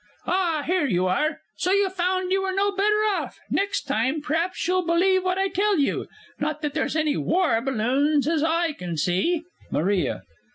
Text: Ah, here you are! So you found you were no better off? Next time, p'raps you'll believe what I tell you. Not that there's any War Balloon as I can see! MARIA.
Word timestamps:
Ah, 0.25 0.63
here 0.65 0.87
you 0.87 1.05
are! 1.05 1.37
So 1.57 1.71
you 1.73 1.87
found 1.87 2.31
you 2.31 2.41
were 2.41 2.51
no 2.51 2.71
better 2.71 2.89
off? 3.11 3.37
Next 3.51 3.83
time, 3.83 4.19
p'raps 4.19 4.67
you'll 4.67 4.83
believe 4.83 5.23
what 5.23 5.37
I 5.37 5.47
tell 5.47 5.77
you. 5.77 6.07
Not 6.39 6.63
that 6.63 6.73
there's 6.73 6.95
any 6.95 7.15
War 7.17 7.61
Balloon 7.61 8.17
as 8.27 8.41
I 8.43 8.71
can 8.71 8.97
see! 8.97 9.43
MARIA. 9.69 10.23